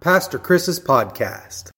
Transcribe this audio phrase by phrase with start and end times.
[0.00, 1.72] Pastor Chris's podcast.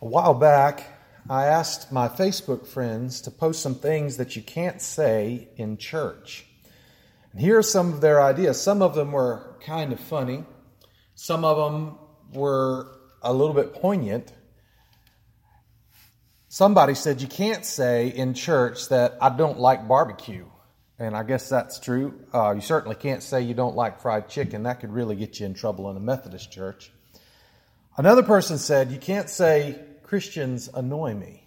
[0.00, 0.84] A while back,
[1.28, 6.46] I asked my Facebook friends to post some things that you can't say in church.
[7.32, 8.62] And here are some of their ideas.
[8.62, 10.44] Some of them were kind of funny,
[11.16, 11.98] some of them
[12.32, 14.32] were a little bit poignant.
[16.46, 20.46] Somebody said, You can't say in church that I don't like barbecue.
[20.98, 22.18] And I guess that's true.
[22.32, 24.62] Uh, you certainly can't say you don't like fried chicken.
[24.62, 26.90] That could really get you in trouble in a Methodist church.
[27.96, 31.42] Another person said, You can't say Christians annoy me.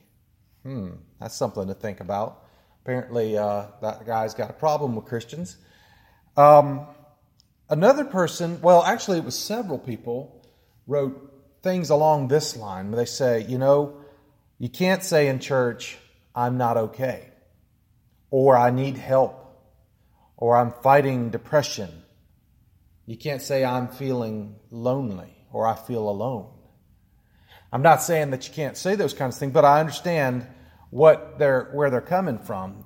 [0.63, 2.43] Hmm, that's something to think about.
[2.84, 5.57] Apparently, uh, that guy's got a problem with Christians.
[6.35, 6.88] Um,
[7.70, 10.45] another person, well, actually, it was several people,
[10.88, 12.91] wrote things along this line.
[12.91, 13.98] They say, You know,
[14.57, 15.98] you can't say in church,
[16.35, 17.29] I'm not okay,
[18.31, 19.38] or I need help,
[20.39, 21.89] or I'm fighting depression.
[23.05, 26.49] You can't say I'm feeling lonely or I feel alone.
[27.73, 30.48] I'm not saying that you can't say those kinds of things, but I understand
[30.91, 32.85] what they're, where they're coming from.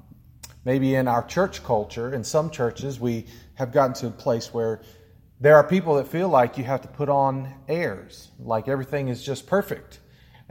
[0.66, 4.82] Maybe in our church culture, in some churches, we have gotten to a place where
[5.40, 9.24] there are people that feel like you have to put on airs, like everything is
[9.24, 10.00] just perfect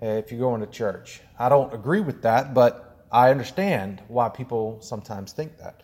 [0.00, 1.20] uh, if you're going to church.
[1.36, 5.82] I don't agree with that, but I understand why people sometimes think that.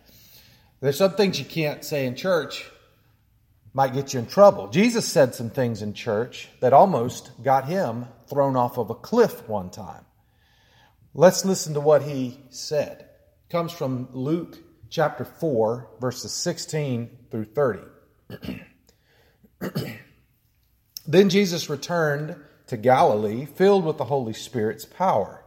[0.80, 2.64] There's some things you can't say in church
[3.74, 4.68] might get you in trouble.
[4.68, 9.48] Jesus said some things in church that almost got him thrown off of a cliff
[9.48, 10.04] one time.
[11.14, 13.00] Let's listen to what he said.
[13.00, 14.58] It comes from Luke
[14.90, 17.80] chapter 4, verses 16 through 30.
[21.06, 22.36] then Jesus returned
[22.68, 25.44] to Galilee, filled with the Holy Spirit's power.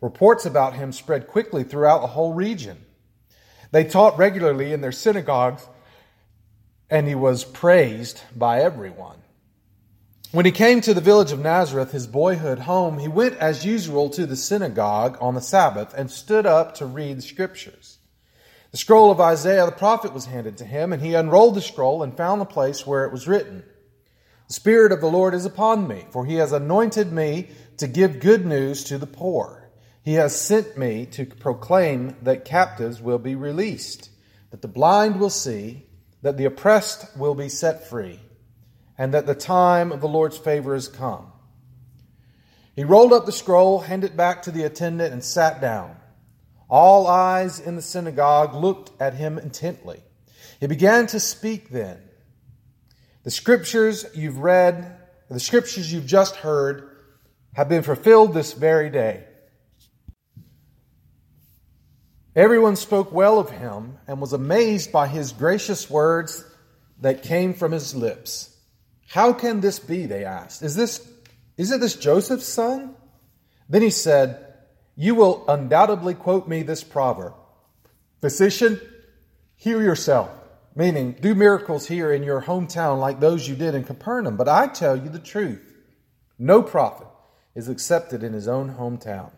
[0.00, 2.84] Reports about him spread quickly throughout the whole region.
[3.70, 5.66] They taught regularly in their synagogues,
[6.88, 9.18] and he was praised by everyone.
[10.32, 14.10] When he came to the village of Nazareth, his boyhood home, he went as usual
[14.10, 17.98] to the synagogue on the Sabbath and stood up to read the scriptures.
[18.70, 22.04] The scroll of Isaiah the prophet was handed to him, and he unrolled the scroll
[22.04, 23.64] and found the place where it was written
[24.46, 27.48] The Spirit of the Lord is upon me, for he has anointed me
[27.78, 29.59] to give good news to the poor.
[30.10, 34.10] He has sent me to proclaim that captives will be released,
[34.50, 35.86] that the blind will see,
[36.22, 38.18] that the oppressed will be set free
[38.98, 41.30] and that the time of the Lord's favor has come.
[42.74, 45.94] He rolled up the scroll, handed it back to the attendant, and sat down.
[46.68, 50.02] All eyes in the synagogue looked at him intently.
[50.58, 52.02] He began to speak then.
[53.22, 54.98] The scriptures you've read,
[55.30, 56.96] the scriptures you've just heard,
[57.52, 59.28] have been fulfilled this very day.
[62.36, 66.44] Everyone spoke well of him and was amazed by his gracious words
[67.00, 68.56] that came from his lips.
[69.08, 70.06] How can this be?
[70.06, 70.62] They asked.
[70.62, 71.06] Is this,
[71.56, 72.94] isn't this Joseph's son?
[73.68, 74.46] Then he said,
[74.96, 77.34] You will undoubtedly quote me this proverb
[78.20, 78.80] Physician,
[79.56, 80.30] heal yourself.
[80.76, 84.36] Meaning, do miracles here in your hometown like those you did in Capernaum.
[84.36, 85.66] But I tell you the truth
[86.38, 87.08] no prophet
[87.56, 89.32] is accepted in his own hometown.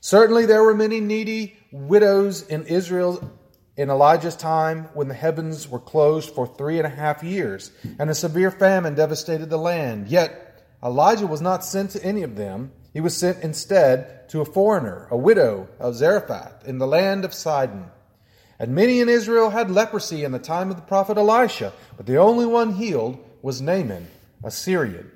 [0.00, 3.32] Certainly, there were many needy widows in Israel
[3.76, 8.08] in Elijah's time when the heavens were closed for three and a half years and
[8.08, 10.08] a severe famine devastated the land.
[10.08, 12.72] Yet Elijah was not sent to any of them.
[12.92, 17.34] He was sent instead to a foreigner, a widow of Zarephath in the land of
[17.34, 17.90] Sidon.
[18.58, 22.16] And many in Israel had leprosy in the time of the prophet Elisha, but the
[22.16, 24.08] only one healed was Naaman,
[24.42, 25.10] a Syrian.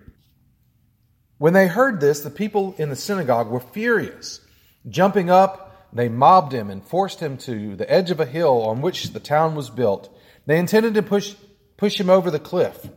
[1.38, 4.40] When they heard this, the people in the synagogue were furious.
[4.88, 8.80] Jumping up, they mobbed him and forced him to the edge of a hill on
[8.80, 10.14] which the town was built.
[10.46, 11.34] They intended to push,
[11.76, 12.88] push him over the cliff,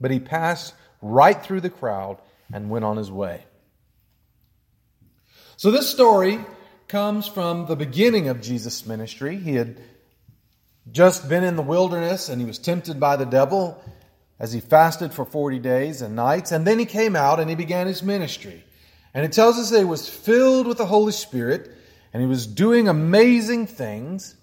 [0.00, 2.18] but he passed right through the crowd
[2.52, 3.44] and went on his way.
[5.56, 6.44] So, this story
[6.88, 9.36] comes from the beginning of Jesus' ministry.
[9.36, 9.80] He had
[10.90, 13.82] just been in the wilderness and he was tempted by the devil
[14.38, 16.52] as he fasted for 40 days and nights.
[16.52, 18.64] And then he came out and he began his ministry.
[19.14, 21.70] And it tells us that he was filled with the Holy Spirit
[22.12, 24.36] and he was doing amazing things,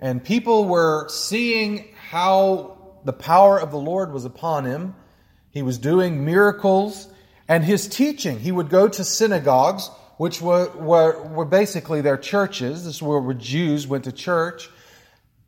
[0.00, 4.94] and people were seeing how the power of the Lord was upon him.
[5.50, 7.08] He was doing miracles,
[7.48, 12.84] and his teaching, he would go to synagogues, which were, were, were basically their churches.
[12.84, 14.68] This is where Jews went to church.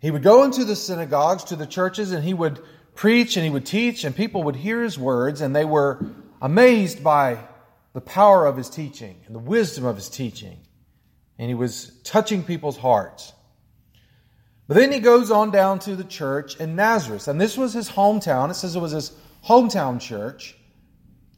[0.01, 2.61] He would go into the synagogues, to the churches, and he would
[2.97, 6.05] preach and he would teach, and people would hear his words, and they were
[6.43, 7.39] amazed by
[7.93, 10.59] the power of his teaching and the wisdom of his teaching
[11.41, 13.33] and he was touching people's hearts.
[14.69, 17.89] But then he goes on down to the church in Nazareth, and this was his
[17.89, 18.51] hometown.
[18.51, 19.13] It says it was his
[19.49, 20.55] hometown church.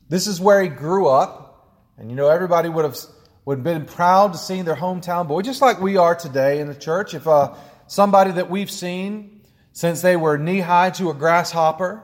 [0.08, 2.96] This is where he grew up, and you know everybody would have
[3.44, 6.66] would have been proud to see their hometown boy, just like we are today in
[6.66, 7.14] the church.
[7.14, 7.54] If uh,
[7.86, 12.02] somebody that we've seen since they were knee high to a grasshopper,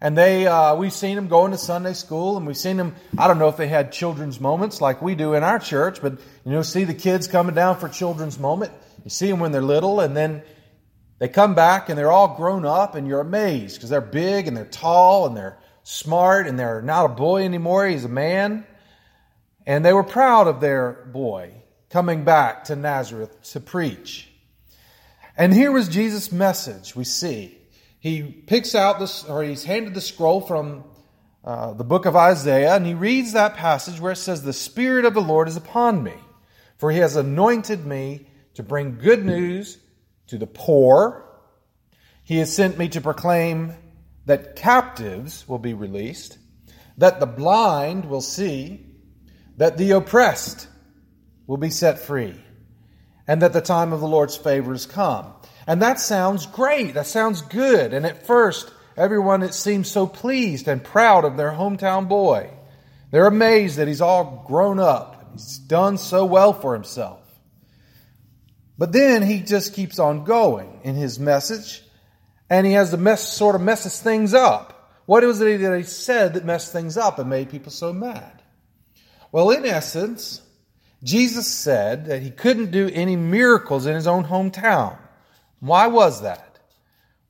[0.00, 2.94] and they uh, we've seen them going to Sunday school, and we've seen them.
[3.16, 6.12] I don't know if they had children's moments like we do in our church, but
[6.44, 8.72] you know, see the kids coming down for children's moment.
[9.04, 10.42] You see them when they're little, and then
[11.18, 14.56] they come back and they're all grown up, and you're amazed because they're big and
[14.56, 17.86] they're tall and they're smart and they're not a boy anymore.
[17.86, 18.66] He's a man.
[19.66, 21.52] And they were proud of their boy
[21.90, 24.28] coming back to Nazareth to preach.
[25.36, 27.58] And here was Jesus' message, we see.
[28.06, 30.84] He picks out this, or he's handed the scroll from
[31.44, 35.04] uh, the book of Isaiah, and he reads that passage where it says, The Spirit
[35.04, 36.14] of the Lord is upon me,
[36.76, 39.78] for he has anointed me to bring good news
[40.28, 41.28] to the poor.
[42.22, 43.74] He has sent me to proclaim
[44.24, 46.38] that captives will be released,
[46.98, 48.86] that the blind will see,
[49.56, 50.68] that the oppressed
[51.48, 52.40] will be set free,
[53.26, 55.32] and that the time of the Lord's favor has come.
[55.66, 56.94] And that sounds great.
[56.94, 57.92] That sounds good.
[57.92, 62.50] And at first, everyone it seems so pleased and proud of their hometown boy.
[63.10, 65.30] They're amazed that he's all grown up.
[65.32, 67.20] He's done so well for himself.
[68.78, 71.82] But then he just keeps on going in his message,
[72.50, 74.72] and he has the mess sort of messes things up.
[75.06, 78.42] What was it that he said that messed things up and made people so mad?
[79.32, 80.42] Well, in essence,
[81.02, 84.98] Jesus said that he couldn't do any miracles in his own hometown.
[85.60, 86.58] Why was that?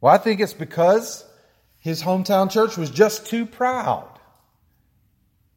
[0.01, 1.25] Well, I think it's because
[1.81, 4.09] his hometown church was just too proud.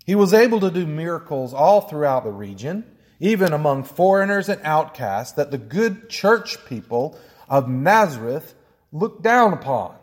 [0.06, 2.86] He was able to do miracles all throughout the region
[3.20, 7.18] even among foreigners and outcasts, that the good church people
[7.50, 8.56] of Nazareth
[8.92, 9.96] looked down upon.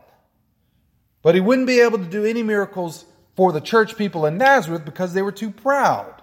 [1.22, 3.04] But he wouldn't be able to do any miracles
[3.34, 6.22] for the church people in Nazareth because they were too proud.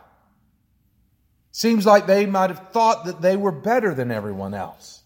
[1.52, 5.03] Seems like they might have thought that they were better than everyone else.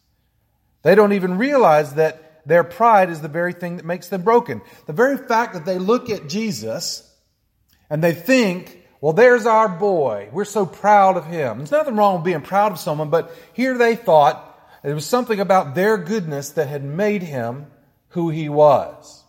[0.88, 4.62] They don't even realize that their pride is the very thing that makes them broken.
[4.86, 7.13] The very fact that they look at Jesus
[7.89, 10.30] and they think well, there's our boy.
[10.31, 11.57] We're so proud of him.
[11.57, 15.42] There's nothing wrong with being proud of someone, but here they thought it was something
[15.42, 17.66] about their goodness that had made him
[18.12, 19.25] who he was.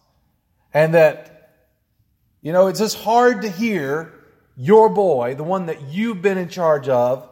[0.72, 1.56] And that,
[2.40, 4.14] you know, it's just hard to hear
[4.56, 7.28] your boy, the one that you've been in charge of,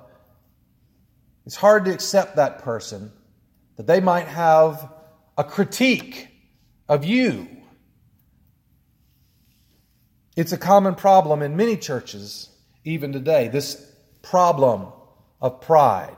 [1.46, 3.12] it's hard to accept that person,
[3.76, 4.90] that they might have
[5.37, 6.28] a critique
[6.88, 7.49] of you
[10.37, 12.50] it's a common problem in many churches,
[12.84, 13.82] even today, this
[14.20, 14.88] problem
[15.40, 16.17] of pride.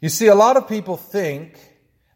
[0.00, 1.56] You see, a lot of people think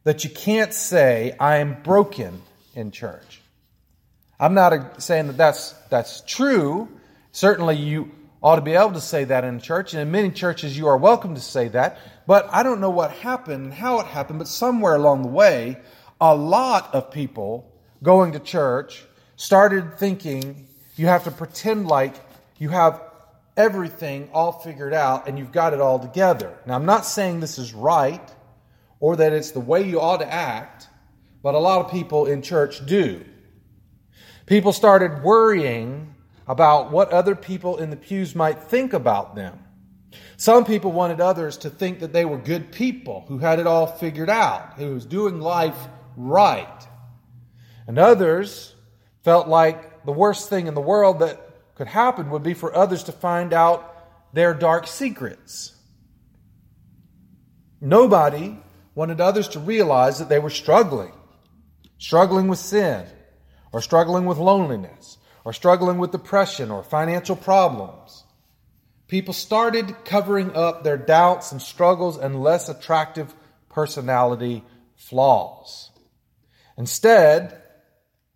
[0.02, 2.42] that you can't say, I am broken
[2.74, 3.40] in church.
[4.40, 6.88] I'm not saying that that's, that's true.
[7.30, 8.10] Certainly, you
[8.42, 10.96] ought to be able to say that in church, and in many churches, you are
[10.96, 11.98] welcome to say that.
[12.26, 15.78] But I don't know what happened and how it happened, but somewhere along the way,
[16.20, 17.70] a lot of people
[18.02, 19.04] going to church
[19.36, 20.66] started thinking
[20.96, 22.14] you have to pretend like
[22.58, 23.02] you have
[23.56, 26.56] everything all figured out and you've got it all together.
[26.66, 28.32] Now, I'm not saying this is right
[29.00, 30.88] or that it's the way you ought to act,
[31.42, 33.24] but a lot of people in church do.
[34.46, 36.14] People started worrying
[36.46, 39.58] about what other people in the pews might think about them.
[40.36, 43.86] Some people wanted others to think that they were good people who had it all
[43.86, 45.78] figured out, who was doing life
[46.16, 46.86] right.
[47.86, 48.74] And others
[49.22, 51.40] felt like the worst thing in the world that
[51.74, 53.90] could happen would be for others to find out
[54.32, 55.74] their dark secrets.
[57.80, 58.58] Nobody
[58.94, 61.12] wanted others to realize that they were struggling,
[61.98, 63.06] struggling with sin,
[63.72, 68.24] or struggling with loneliness, or struggling with depression or financial problems.
[69.14, 73.32] People started covering up their doubts and struggles and less attractive
[73.68, 74.64] personality
[74.96, 75.92] flaws.
[76.76, 77.56] Instead,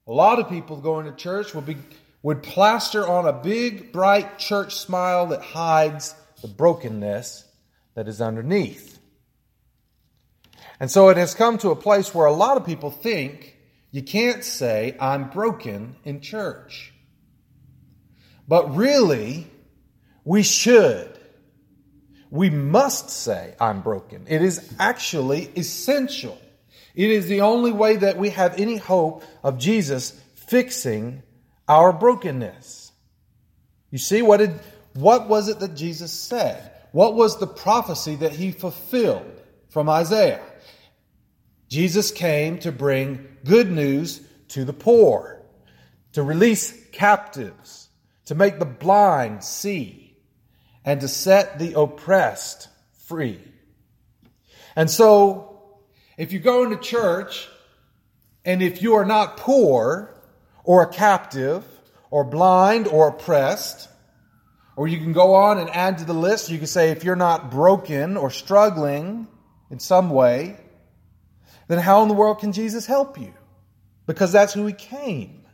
[0.07, 1.79] a lot of people going to church would be
[2.23, 7.45] would plaster on a big bright church smile that hides the brokenness
[7.97, 9.01] that is underneath.
[10.79, 13.59] And so it has come to a place where a lot of people think
[13.91, 16.93] you can't say I'm broken in church.
[18.47, 19.51] But really,
[20.29, 21.19] we should.
[22.31, 24.27] We must say I'm broken.
[24.29, 26.39] It is actually essential
[26.99, 31.23] it is the only way that we have any hope of Jesus fixing
[31.69, 32.91] our brokenness.
[33.93, 34.59] You see, what did,
[34.95, 36.73] what was it that Jesus said?
[36.91, 39.31] What was the prophecy that he fulfilled
[39.69, 40.43] from Isaiah?
[41.69, 45.41] Jesus came to bring good news to the poor,
[46.15, 47.91] to release captives,
[48.25, 50.08] to make the blind see,
[50.89, 52.67] and to set the oppressed
[53.09, 53.39] free.
[54.75, 55.77] And so,
[56.17, 57.47] if you go into church
[58.43, 60.15] and if you are not poor
[60.65, 61.63] or a captive
[62.11, 63.87] or blind or oppressed,
[64.77, 67.17] or you can go on and add to the list, you can say if you're
[67.17, 69.29] not broken or struggling
[69.71, 70.57] in some way,
[71.67, 73.35] then how in the world can Jesus help you?
[74.07, 75.45] Because that's who he came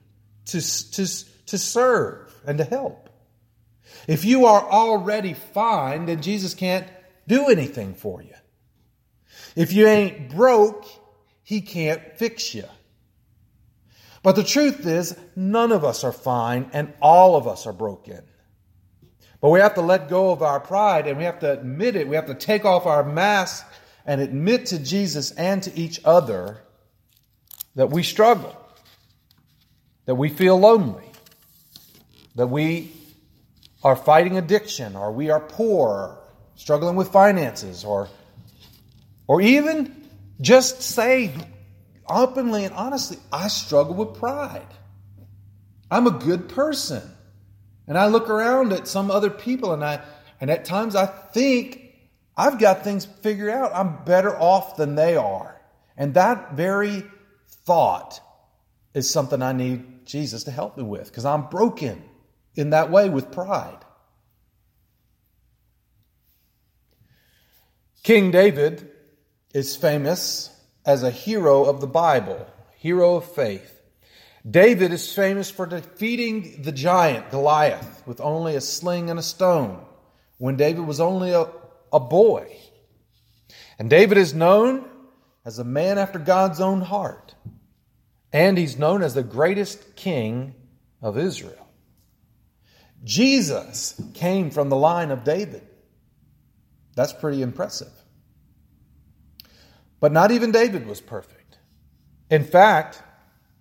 [0.47, 0.61] to,
[0.93, 1.07] to,
[1.47, 3.04] to serve and to help.
[4.07, 6.87] If you are already fine, then Jesus can't
[7.27, 8.35] do anything for you.
[9.57, 10.85] If you ain't broke,
[11.43, 12.65] he can't fix you.
[14.23, 18.23] But the truth is, none of us are fine and all of us are broken.
[19.41, 22.09] But we have to let go of our pride and we have to admit it.
[22.09, 23.67] We have to take off our mask
[24.07, 26.63] and admit to Jesus and to each other
[27.75, 28.57] that we struggle,
[30.07, 31.11] that we feel lonely,
[32.37, 32.93] that we
[33.85, 36.19] are fighting addiction, or we are poor,
[36.57, 38.09] struggling with finances, or,
[39.27, 40.09] or even
[40.41, 41.33] just say
[42.09, 44.67] openly and honestly, I struggle with pride.
[45.91, 47.03] I'm a good person.
[47.87, 50.03] And I look around at some other people and I
[50.41, 51.83] and at times I think
[52.37, 53.73] I've got things figured out.
[53.75, 55.61] I'm better off than they are.
[55.97, 57.05] And that very
[57.67, 58.21] thought
[58.95, 62.03] is something I need Jesus to help me with because I'm broken
[62.55, 63.85] in that way with pride.
[68.03, 68.91] King David
[69.55, 70.51] is famous
[70.85, 72.47] as a hero of the Bible,
[72.77, 73.71] hero of faith.
[74.49, 79.83] David is famous for defeating the giant Goliath with only a sling and a stone
[80.37, 81.49] when David was only a,
[81.93, 82.55] a boy.
[83.79, 84.85] And David is known
[85.47, 87.35] as a man after God's own heart.
[88.33, 90.55] And he's known as the greatest king
[91.01, 91.64] of Israel.
[93.05, 95.63] Jesus came from the line of David.
[96.97, 97.93] That's pretty impressive.
[100.01, 101.59] But not even David was perfect.
[102.31, 103.03] In fact,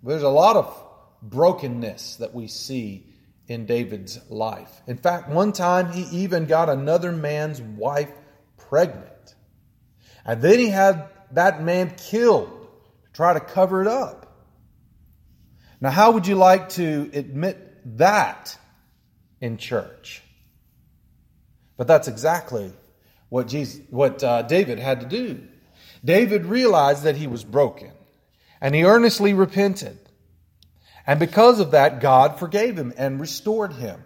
[0.01, 0.83] there's a lot of
[1.21, 3.07] brokenness that we see
[3.47, 4.81] in David's life.
[4.87, 8.11] In fact, one time he even got another man's wife
[8.57, 9.35] pregnant.
[10.25, 12.49] And then he had that man killed
[13.05, 14.23] to try to cover it up.
[15.81, 18.57] Now, how would you like to admit that
[19.43, 20.23] in church?
[21.75, 22.71] But that's exactly
[23.27, 25.43] what Jesus, what uh, David had to do.
[26.03, 27.91] David realized that he was broken
[28.61, 29.99] and he earnestly repented.
[31.05, 34.01] And because of that, God forgave him and restored him.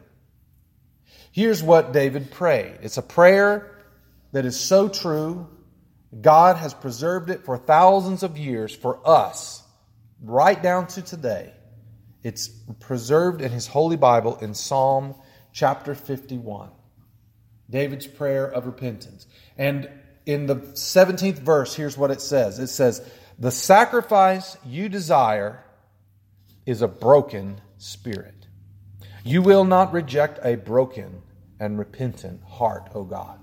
[1.32, 2.80] Here's what David prayed.
[2.82, 3.76] It's a prayer
[4.32, 5.48] that is so true.
[6.20, 9.62] God has preserved it for thousands of years for us,
[10.20, 11.54] right down to today.
[12.24, 12.48] It's
[12.80, 15.14] preserved in his holy Bible in Psalm
[15.58, 16.70] chapter 51.
[17.68, 19.26] David's prayer of repentance.
[19.58, 19.90] And
[20.28, 23.02] in the 17th verse, here's what it says it says,
[23.40, 25.64] The sacrifice you desire
[26.68, 28.36] is a broken spirit.
[29.24, 31.24] You will not reject a broken
[31.60, 33.40] and repentant heart, O God.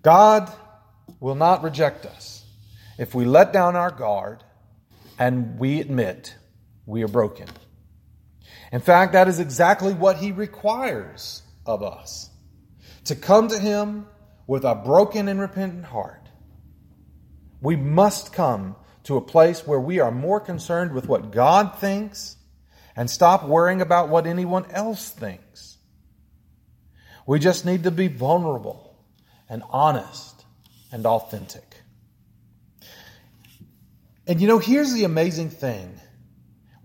[0.00, 0.50] God
[1.20, 2.46] will not reject us
[2.98, 4.42] if we let down our guard
[5.18, 6.34] and we admit
[6.86, 7.48] we are broken.
[8.72, 12.30] In fact, that is exactly what He requires of us
[13.04, 14.06] to come to Him
[14.46, 16.28] with a broken and repentant heart.
[17.60, 22.36] We must come to a place where we are more concerned with what God thinks
[22.96, 25.76] and stop worrying about what anyone else thinks.
[27.26, 28.96] We just need to be vulnerable
[29.48, 30.44] and honest
[30.92, 31.82] and authentic.
[34.26, 36.00] And you know, here's the amazing thing.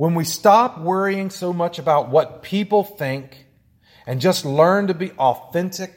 [0.02, 3.46] When we stop worrying so much about what people think
[4.08, 5.92] and just learn to be authentic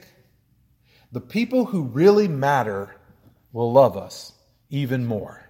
[1.11, 2.95] the people who really matter
[3.51, 4.35] will love us
[4.69, 5.49] even more.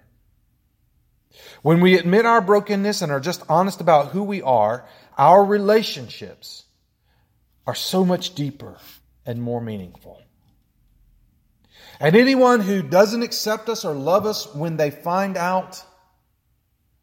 [1.63, 6.63] When we admit our brokenness and are just honest about who we are, our relationships
[7.67, 8.77] are so much deeper
[9.25, 10.21] and more meaningful.
[11.99, 15.83] And anyone who doesn't accept us or love us when they find out,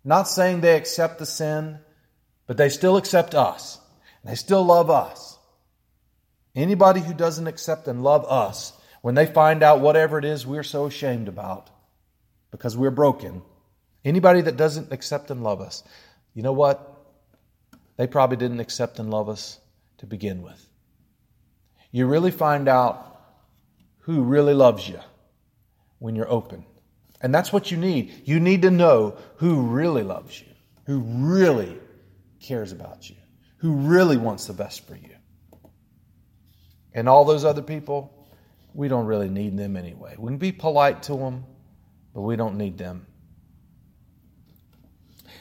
[0.04, 1.78] not saying they accept the sin,
[2.46, 3.78] but they still accept us.
[4.24, 5.38] They still love us.
[6.54, 10.62] Anybody who doesn't accept and love us, when they find out whatever it is we're
[10.62, 11.70] so ashamed about
[12.50, 13.42] because we're broken,
[14.04, 15.82] anybody that doesn't accept and love us,
[16.34, 16.88] you know what?
[17.96, 19.58] They probably didn't accept and love us
[19.98, 20.68] to begin with.
[21.90, 23.20] You really find out
[24.00, 24.98] who really loves you
[25.98, 26.64] when you're open.
[27.22, 28.22] And that's what you need.
[28.24, 30.48] You need to know who really loves you.
[30.84, 31.78] who really
[32.40, 33.16] cares about you,
[33.58, 35.14] who really wants the best for you.
[36.92, 38.26] And all those other people,
[38.74, 40.16] we don't really need them anyway.
[40.18, 41.44] We can be polite to them,
[42.12, 43.06] but we don't need them.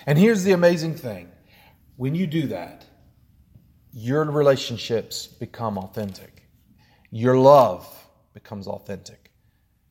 [0.06, 1.32] And here's the amazing thing
[1.98, 2.86] when you do that,
[3.92, 6.48] your relationships become authentic,
[7.10, 7.88] your love
[8.34, 9.32] becomes authentic,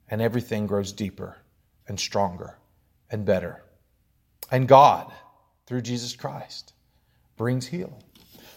[0.08, 1.39] and everything grows deeper
[1.90, 2.56] and stronger
[3.10, 3.60] and better.
[4.48, 5.12] And God,
[5.66, 6.72] through Jesus Christ,
[7.36, 8.02] brings healing.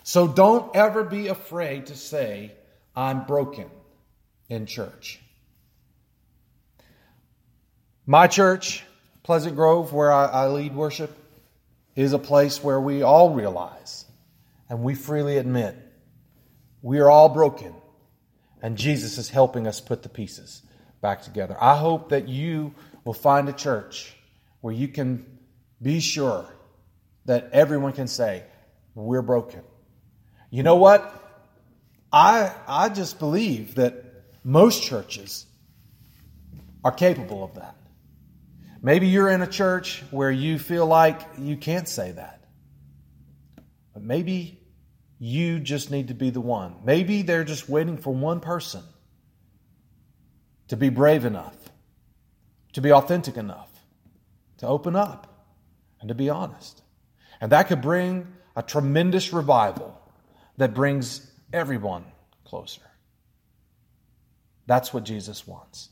[0.04, 2.52] So don't ever be afraid to say,
[2.96, 3.72] I'm broken
[4.50, 5.20] in church.
[8.06, 8.84] My church,
[9.24, 11.18] Pleasant Grove, where I, I lead worship,
[11.96, 14.06] is a place where we all realize
[14.70, 15.76] and we freely admit
[16.84, 17.74] we are all broken
[18.62, 20.62] and Jesus is helping us put the pieces
[21.04, 21.56] back together.
[21.62, 24.16] I hope that you will find a church
[24.62, 25.26] where you can
[25.80, 26.46] be sure
[27.26, 28.44] that everyone can say,
[28.96, 29.62] We're broken.
[30.50, 31.20] You know what?
[32.12, 34.04] I, I just believe that
[34.44, 35.46] most churches
[36.84, 37.76] are capable of that.
[38.82, 42.46] Maybe you're in a church where you feel like you can't say that.
[43.94, 44.60] But maybe
[45.20, 46.76] you just need to be the one.
[46.86, 48.84] Maybe they're just waiting for one person
[50.68, 51.56] to be brave enough,
[52.74, 53.70] to be authentic enough,
[54.58, 55.48] to open up,
[56.00, 56.82] and to be honest.
[57.42, 60.00] And that could bring a tremendous revival
[60.58, 62.06] that brings everyone
[62.46, 62.82] closer.
[64.66, 65.90] That's what Jesus wants.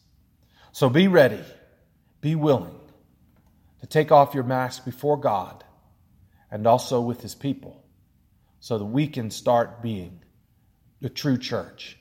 [0.72, 1.44] So be ready,
[2.22, 2.80] be willing
[3.82, 5.63] to take off your mask before God
[6.50, 7.84] and also with His people
[8.60, 10.22] so that we can start being
[11.01, 11.98] the true church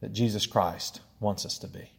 [0.00, 1.90] that Jesus Christ wants us to be.